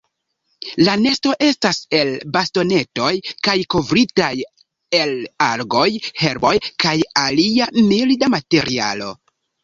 [0.85, 2.07] La nesto estas el
[2.37, 3.09] bastonetoj
[3.47, 4.29] kaj kovritaj
[4.99, 5.13] el
[5.49, 5.83] algoj,
[6.23, 6.53] herboj
[6.85, 9.11] kaj alia milda materialo.